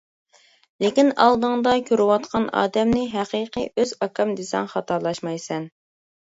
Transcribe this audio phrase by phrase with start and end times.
[0.83, 5.73] لېكىن ئالدىڭدا كۆرۈۋاتقان ئادەمنى ھەقىقىي ئۆز ئاكام دېسەڭ خاتالاشمايسەن.